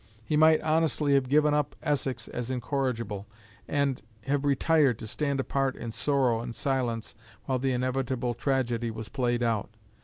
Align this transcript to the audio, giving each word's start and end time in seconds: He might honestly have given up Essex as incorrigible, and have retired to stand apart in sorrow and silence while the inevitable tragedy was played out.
He 0.25 0.35
might 0.35 0.59
honestly 0.63 1.13
have 1.13 1.29
given 1.29 1.53
up 1.53 1.75
Essex 1.83 2.27
as 2.27 2.49
incorrigible, 2.49 3.27
and 3.67 4.01
have 4.25 4.43
retired 4.43 4.97
to 4.97 5.05
stand 5.05 5.39
apart 5.39 5.75
in 5.75 5.91
sorrow 5.91 6.39
and 6.39 6.55
silence 6.55 7.13
while 7.45 7.59
the 7.59 7.71
inevitable 7.71 8.33
tragedy 8.33 8.89
was 8.89 9.09
played 9.09 9.43
out. 9.43 9.69